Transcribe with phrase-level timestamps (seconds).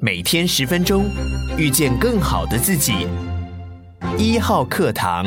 [0.00, 1.10] 每天十分钟，
[1.56, 3.08] 遇见更好的自己。
[4.16, 5.26] 一号课堂，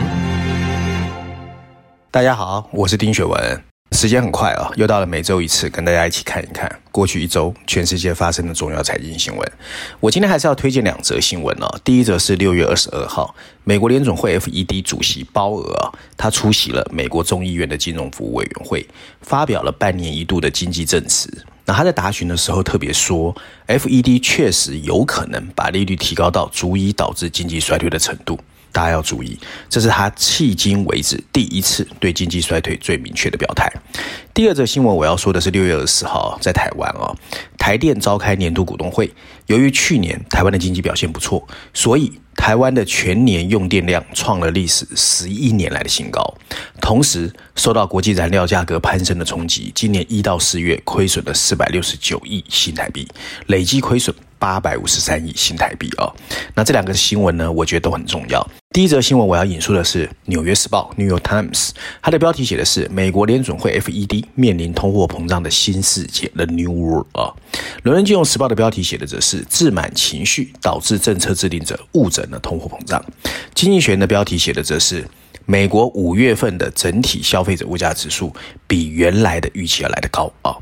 [2.09, 3.61] 大家好，我是丁雪文。
[3.91, 9.51] 时间很快啊，又到了每周一次跟大家一起看一看过去一周全世界发生的重要财经新闻。
[9.99, 11.67] 我今天还是要推荐两则新闻哦。
[11.83, 13.35] 第一则是六月二十二号，
[13.65, 18.87] 美国联准会 FED 主席鲍尔啊，他出席了美国众议院的金融服务委员会，
[19.19, 21.45] 发表了半年一度的经济证词。
[21.65, 23.35] 那他在答询的时候特别说
[23.67, 28.39] ，FED 确实有可能把利率提高到足以导致经济衰退的程度。
[28.73, 29.37] 大家要注意，
[29.69, 33.69] 这是他迄今为止第一次对经济衰退最明确的表态。
[34.33, 37.13] 第二则新闻我要说的是六月二十号在台湾啊，
[37.57, 39.11] 台电召开年度股东会，
[39.47, 46.21] 由于去年台湾的经济表现不错，所以台湾的全年用电量创了历史十一年来的新高。
[46.81, 53.07] 同时，受到国际燃料价格攀升的冲击，今年一到四月亏损了四百六十九亿新台币，
[53.47, 56.09] 累计亏损八百五十三亿新台币啊。
[56.55, 58.47] 那这两个新闻呢，我觉得都很重要。
[58.73, 67.35] 第一则新闻我要引述的是《纽约时报》（New York Times），它的标题写的是“美国联准会 （FED） 面临通货膨胀的新世界 （The New World）” 啊。
[67.83, 73.03] 《伦敦金融时报》的标题写的则是“自满情绪导致政策制定者误诊了通货膨胀”。
[73.53, 75.05] 《经济学人》的标题写的则是。
[75.51, 78.33] 美国五月份的整体消费者物价指数
[78.65, 80.55] 比原来的预期要来得高啊。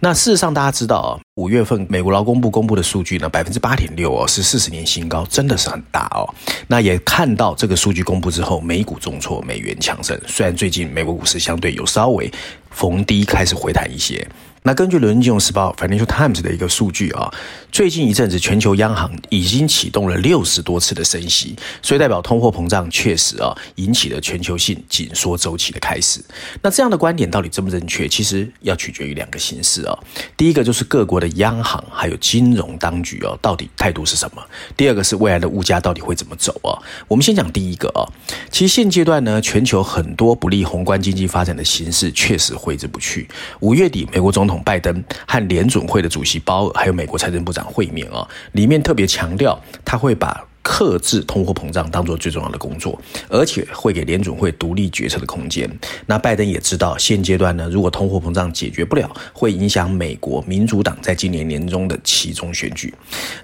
[0.00, 6.28] 那事实上，大家知道啊，五月份美国劳工部公布的数据呢，百分之八点六哦，是四十年新高，真的是很大哦。
[6.66, 10.20] 那也看到这个数据公布之后，美股重挫，美元强盛。
[10.26, 12.30] 虽然最近美国股市相对有稍微
[12.70, 14.28] 逢低开始回弹一些。
[14.66, 17.30] 那根据《伦敦金融时报》（Financial Times） 的一个数据啊，
[17.70, 26.18] 最近一阵子全球央行已经启动了六十多次的升息，所以代表通货膨胀确实啊引起了全球性紧缩周期的开始。
[26.62, 28.08] 那这样的观点到底正不正确？
[28.08, 29.98] 其实要取决于两个形势啊。
[30.34, 34.42] 第一个就是各国的央行还有金融当局啊，到底态度是什么？
[34.74, 36.72] 第二个是未来的物价到底会怎么走啊？
[37.06, 38.08] 我们先讲第一个啊，
[38.50, 43.28] 其实现阶段呢，全球很多不利宏观经济发展的形势确实挥之不去。
[43.60, 50.44] 五月底，美国总统拜登和联准会的主席鲍尔，还有美国财政部长会面啊，里面特别强调他会把。
[50.64, 52.98] 克制通货膨胀当做最重要的工作，
[53.28, 55.70] 而且会给联准会独立决策的空间。
[56.06, 62.92] 那拜登也知道，现阶段呢，如果通货膨胀解决不了，会影响美国民主党在今年年中的期中选举。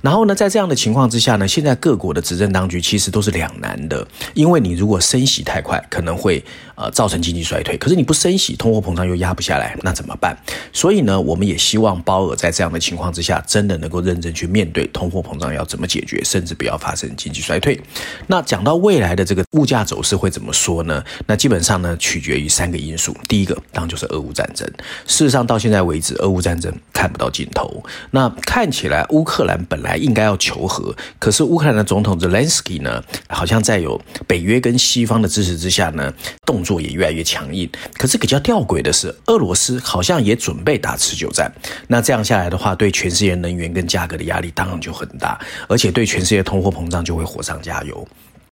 [0.00, 6.42] 然后呢，在这样的情况之下呢，现在各国的执政当局其实都是两难的，因为你如果升息太快，可能会
[6.74, 10.34] 呃造成经济衰退；可是你不升息，通货膨胀又压不下来，那怎么办？
[10.72, 17.09] 所以呢，我们也希望鲍尔在这样的情况之下，真的能够认真去面对通货膨胀要怎么解决，甚至不要发生。
[17.16, 17.80] 经济衰退，
[18.26, 21.02] 那讲到未来的这个物价走势会怎么说呢？
[21.26, 23.16] 那基本上呢，取决于三个因素。
[23.28, 24.66] 第一个当然就是俄乌战争。
[25.06, 27.82] 事实上到现在为止，俄乌战争看不到尽头。
[28.10, 36.12] 那看起来乌克兰本来应该要求和，可是乌克兰的总统泽连斯基呢，好像在有北约跟西方的支持之下呢，
[36.44, 37.70] 动作也越来越强硬。
[37.94, 41.50] 可是比较吊诡的是，俄罗斯好像也准备打持久战。
[41.88, 45.38] 那这样下来的话，对全世界能源跟价格的压力当然就很大，
[45.68, 48.06] 而且对全世界通货膨胀就会火上加油。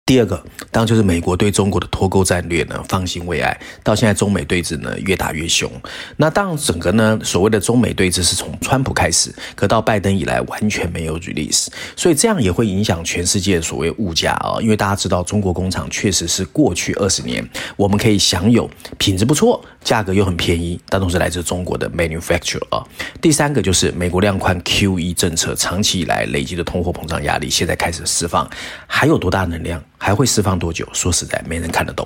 [0.05, 0.35] 第二个，
[0.69, 3.57] 当然就是美国对中国的脱钩战略呢，放心未艾。
[3.83, 5.71] 到现在，中美对峙呢越打越凶。
[6.17, 14.57] 那当，整个呢所谓的中美对峙是从川普开始，可到拜登以来完全没有 release，所以这样也会影响全世界所谓物价啊。
[14.59, 17.41] 因为大家知道，中国工厂确实是过去二十年
[17.77, 22.83] 我们可以享有品质不错、价格又很便宜，但都是来自中国的 manufacture 啊。
[23.21, 28.49] 第三个就是美国量宽 QE 政策长期以来累积的通货膨胀压力，现在开始释放，
[28.87, 29.81] 还有多大能量？
[29.97, 30.85] 还会释放多久？
[30.91, 32.05] 说实在，没人看得懂。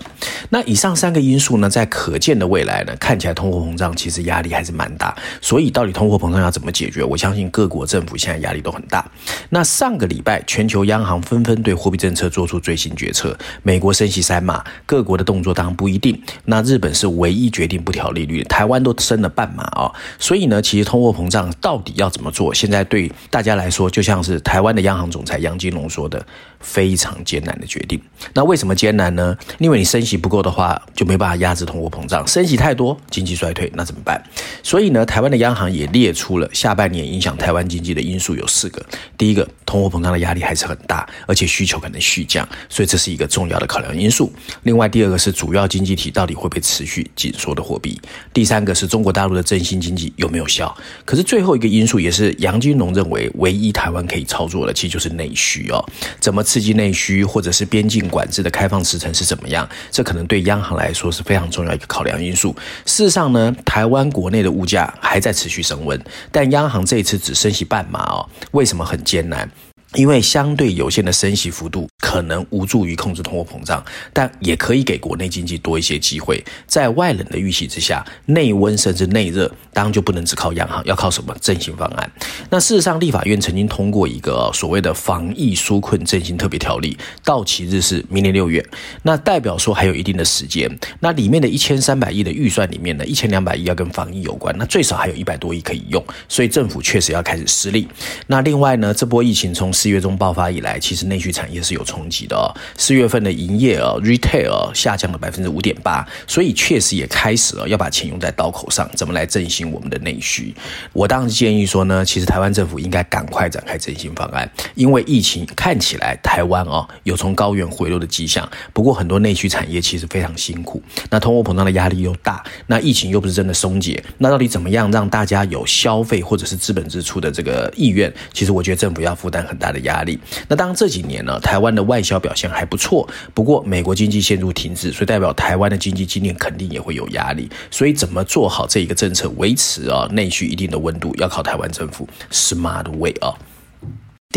[0.49, 5.17] 那以上三个因素呢，在可见的未来呢，看起来通货膨胀其实压力还是蛮大。
[5.41, 7.03] 所以，到底通货膨胀要怎么解决？
[7.03, 9.03] 我相信各国政府现在压力都很大。
[9.49, 13.35] 那上个礼拜，全球央行纷纷对货币政策做出最新决策。
[13.63, 16.21] 美国升息三码，各国的动作当然不一定。
[16.45, 19.91] 那日本是唯一决定不调利率，台湾都升了半码啊。
[20.17, 22.53] 所以呢，其实通货膨胀到底要怎么做？
[22.53, 26.25] 现在对大家来说，就像是台湾的央行总裁杨金龙说的，
[26.59, 28.00] 非常艰难的决定。
[28.33, 29.38] 那为什么艰难呢？
[29.59, 34.21] 因为你升息不够的话，就没办法压制通货膨胀；升息太多，经济衰退，那怎么办？
[34.63, 38.83] 所以呢，台湾的央行也列出了下半年影响台湾经济的因素有四个。
[39.18, 44.31] 第一个，通货膨胀的压力还是很大，而且需求可能续降，所以这是一个重要的考量因素。
[44.63, 48.00] 另外，第二个是主要经济体到底会不会持续紧缩的货币。
[48.33, 50.75] 第三个是中国大陆的振兴经济有没有效？
[51.06, 55.83] 可是最后一个因素也是杨金龙认为唯一台湾可以操作的，其实就是内需哦。
[56.19, 59.67] 怎么刺激内需，或者是边境管制的开放时程是怎么样？
[59.91, 62.55] 这可能对央行来说是非常重要一个考量因素。
[62.85, 66.01] 事实上呢，台湾国内的物价还在持续升温，
[66.31, 69.51] 但央行这一次只升息半码哦，为什么很艰难？
[69.94, 76.44] 因为相对有限的升息幅度可能无助于控制通货膨胀，但也可以给国内经济多一些机会。
[76.66, 82.12] 在外冷的预期之下，内温甚至内热，当然就不能只靠央行，要靠什么振兴方案？
[82.50, 88.66] 那事实上，立法院曾经通过一个所谓的防疫纾困振兴特别条例，到期日是明年六月，
[89.04, 90.69] 那代表说还有一定的时间。
[91.00, 97.88] 那里面的一千三百亿的预算里面呢，一千两百亿要跟防疫有关，那最少还有一百多亿可以用，所以政府确实要开始施力。
[98.28, 102.51] 那另外呢，这波疫情从四月中爆发以来，其实内需产业是有冲击的。
[102.75, 110.51] 四月份的营业额 retail 下降了百分之五点八，所以确实也开始了要把钱用在刀口上，怎么来振兴我们的内需？
[110.94, 120.81] 我当时建议说呢，其实台湾政府应该赶快展开振兴方案，因为疫情看起来台湾哦有从高原回落的迹象，不过很多内需产业其实非常辛苦，
[121.12, 128.12] 那通货膨胀的压力又大，那疫情又不是真的松解，那到底怎么样让大家有消费或者是资本支出的这个意愿？
[128.33, 130.19] 其实我觉得政府要负担很大的压力。
[130.47, 137.49] 那当这几年呢，台湾的外销表现还不错，不过美国经济陷入停滞，所以代表台湾的经济今年肯定也会有压力。
[137.69, 143.33] 所以怎么做好这一个政策，维持啊内需一定的温度，要靠台湾政府 smart way 啊。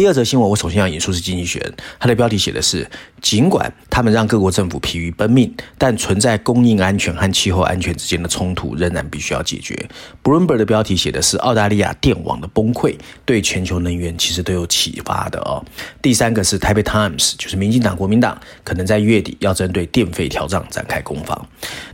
[0.00, 2.90] 第二则新闻，我首先要引述是《经济学人》，它的标题写的是：
[3.20, 9.76] 尽管他们让各国政府疲于奔命，但存在供应安全和气候安全之间的冲突仍然必须要解决。
[10.24, 12.96] Bloomberg 的标题写的是：澳大利亚电网的崩溃
[13.26, 15.62] 对全球能源其实都有启发的哦。
[16.00, 21.46] 第三个是台北 Times，就是民进党、国民党可能在月底要针对电费调涨展开攻防。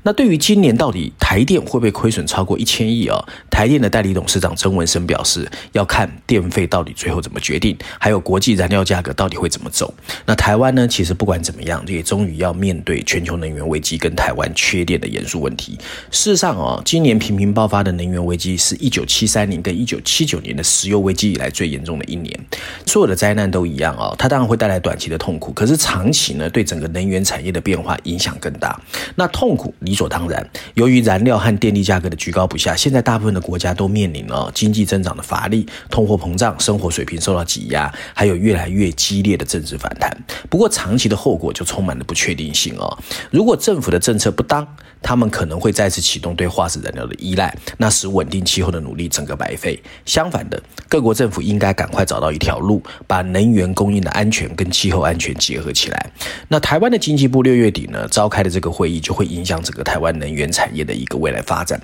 [0.04, 3.18] 那对于今年到底台电会不会亏损超过一千亿啊？
[3.50, 7.76] 台电的代理董事长曾文生表示，要看电费到底最后怎么决定。
[7.98, 9.92] 还有国际燃料价格到底会怎么走？
[10.24, 10.86] 那台湾呢？
[10.88, 15.78] 其实不管怎么样，也终于要面对全球能源危机跟台湾缺电的严肃问题。
[16.10, 22.38] 事实上哦，今年频频爆发的能源危机是一九七三年跟一九七九年的石油危机以来最严重的一年。
[22.86, 28.80] 所有的灾难都一样哦，它当然会带来短期的痛苦，可是长期呢，对整个能源产业的变化影响更大。
[29.14, 37.75] 那痛苦理所当然，由于燃料和电力价格的居高不下，现在大部分的国家都面临了经济增长的乏力、通货膨胀、生活水平受到挤压。
[38.14, 40.10] 还有越来越激烈的政治反弹，
[40.48, 42.96] 不过长期的后果就充满了不确定性哦。
[43.30, 44.66] 如果政府的政策不当，
[45.02, 49.80] 他们可能会再次启动对化石燃料的依赖，那使稳定气候的努力整个白费。
[50.04, 56.10] 相反的，各国政府应该赶快找到一条路，把能源供应的安全跟气候安全结合起来。
[56.48, 61.80] 那台湾的经济部六月底呢召开的这个会议，就会影响整个台湾能源产业的一个未来发展。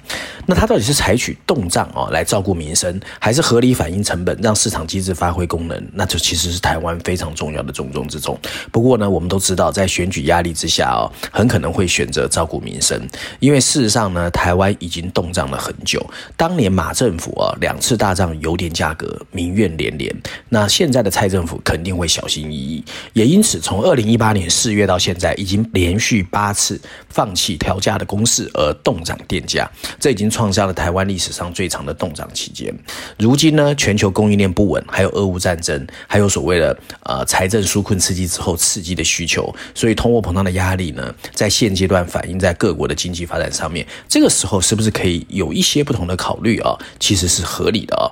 [0.47, 5.82] 那它到底是采取动账哦来照顾民生，还是合理反映成本，让市场机制发挥功能？
[5.93, 8.39] 那就其实是台湾非常重要的重中之重。
[8.71, 13.01] 不过呢，我们都知道，在选举压力之下哦，很可能会选择照顾民生。
[13.41, 16.05] 因为事实上呢，台湾已经冻涨了很久。
[16.37, 20.15] 当年马政府啊两次大涨油电价格，民怨连连。
[20.49, 29.71] 那现在的蔡政府肯定会小心翼翼，也因此从二零一八年四月到现在，已经连续八次放弃调价的攻势而冻涨电价，
[30.01, 32.75] 这已经创下了台湾历史上最长的冻涨期间。
[33.19, 35.72] 如今呢，全球供应链不稳，还有俄乌战争，
[36.07, 46.77] 还有所谓的呃财政纾困刺激之后刺激的需求，所以通货膨胀的压力呢，在现阶段反映在各国的经济发展上面，这个时候是不是可以有一些不同的考虑啊？
[46.99, 48.11] 其实是合理的啊。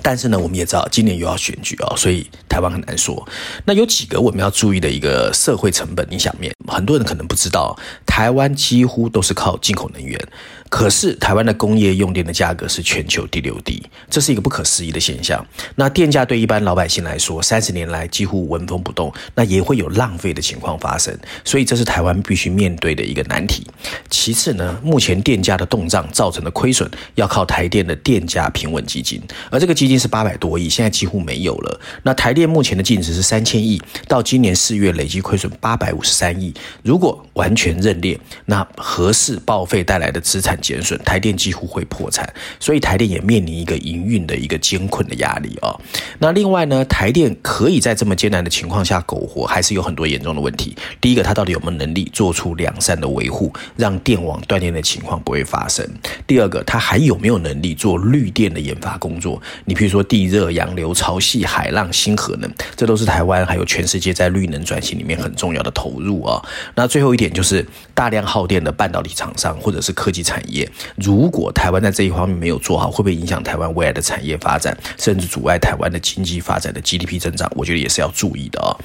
[0.00, 3.26] 但是呢，我们也知道今年又要选举啊，所以台湾很难说。
[3.64, 10.16] 那有几个我们要注意的一个社会成本影响面，很多人可能不知道，台湾几乎都是靠进口能源。
[10.68, 15.44] 可是台湾的工业用电的价格是全球第六低，这是一个不可思议的现象。
[15.76, 21.16] 那电价对一般老百姓来说，三十年来几乎纹风不动，那也会有浪费的情况发生。
[21.44, 23.66] 所以这是台湾必须面对的一个难题。
[24.10, 29.20] 其次呢，目前电价的动涨造成的亏损，要靠台电的电价平稳基金，
[29.50, 31.80] 而这个基金是八百多亿，现在几乎没有了。
[32.02, 36.52] 那台电目前的净值是三千亿，到今年四月累计亏损八百五十三亿。
[36.82, 45.80] 如果完全认列，那核四报废带来的资产减损，台电几乎会破产，所以台电也面临一个营运的一个艰困的压力啊、哦。
[46.18, 50.76] 那另外呢，台电可以在这么艰难的情况下苟活，还是有很多严重的问题。
[51.00, 55.86] 第一个，它到底有没有能力做出良善的维护，让电网断电的情况不会发生？
[56.26, 59.40] 第二个，它还有没有能力做绿电的研发工作？
[59.64, 66.44] 你比如说地热、洋流、潮汐、海浪、新核能，这都是台湾还有全世界在绿能转型里面很重要的投入啊、哦。
[66.74, 70.47] 那最后一点就是大量耗电的半导体厂商或者是科技产业。
[70.48, 77.50] 业如果台湾在这一方面没有做好，会不会影响台湾未来的产业发展，甚至阻碍台湾的经济发展的 GDP 增长？
[77.54, 78.76] 我觉得也是要注意的哦。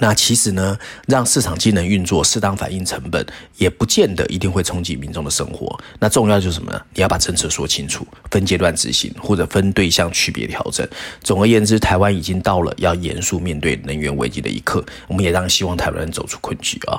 [0.00, 3.24] 那其实呢，让市场机能运作，适当反映成本，
[3.58, 5.78] 也不见得一定会冲击民众的生活。
[5.98, 6.80] 那重要就是什么呢？
[6.94, 10.88] 你要把政策说清楚，分阶段执行，或者分对象区别调整。
[11.22, 14.82] 总而言之，台湾已经到了要严肃面对能源危机的一刻。
[15.08, 16.98] 我们也让希望台湾人走出困局啊。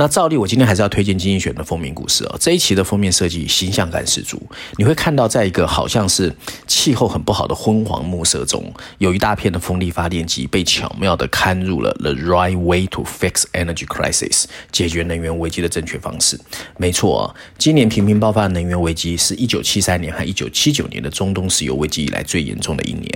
[0.00, 2.36] 那照例，我今天还是要推荐经济学人的封面故事哦。
[2.38, 4.40] 这一期的封面设计形象感十足，
[4.76, 6.32] 你会看到，在一个好像是
[6.68, 16.38] 气候很不好的昏黄暮色中，有一大片的风力发电机被巧妙地嵌入了 the right way to fix energy crisis，解决能源危机的正确方式。
[16.76, 23.10] 没错，今年频频爆发的能源危机是一九七三年和一九七九年的中东石油危机以来最严重的一年。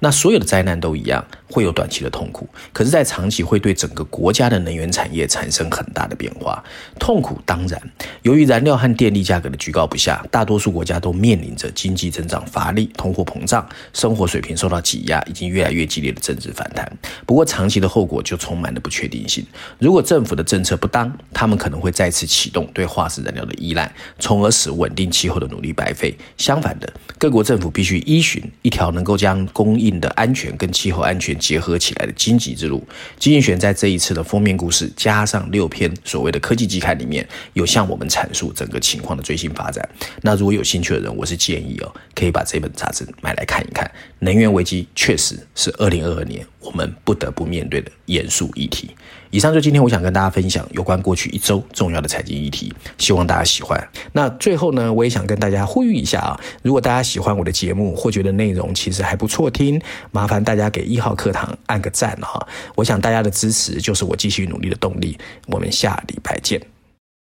[0.00, 6.64] 那所有的灾难都一样，会有短期的痛苦，可是，在长期会对整个国家的能源产业产生很大的变变化。
[6.98, 7.78] 痛苦当然，
[8.22, 16.90] 由于燃料和电力价格的居高不下，大多数国家都面临着经济增长乏力、通货膨胀、生活水平受到挤压，以及越来越激烈的政治反弹。
[17.26, 19.44] 不过，长期的后果就充满了不确定性。
[19.78, 26.16] 如果政府的政策不当，他们可能会再次启动对化石燃料的依赖，从而使稳定气候的努力白费。
[26.38, 32.82] 相反的，各国政府必须依循一条能够将供应的安全跟气候安全结合起来的经济之路。
[33.18, 36.54] 经济学在这一次的封面故事加上六篇所谓的科。
[36.54, 39.84] 技季刊里面有向我们阐述整个情况的最新发展。
[40.22, 43.90] 那如果有兴趣的人，我是建议哦，可以把这本杂志买来看一看。
[44.20, 48.90] 能源危机确实是二零二二年我们不得不面对的严肃议题。
[49.30, 53.78] 以上就今天我想跟大家分享有关过去一周重要的财经议题，希望大家喜欢。
[54.12, 59.80] 那最后呢，我也想跟大家呼吁一下啊，如果大家喜欢我的节目或觉得内容其实还不错听，
[60.12, 62.46] 麻烦大家给一号课堂按个赞哈。
[62.76, 65.18] 我想大家的支持就是我继续努力的动力。
[65.48, 66.73] 我们下礼拜见。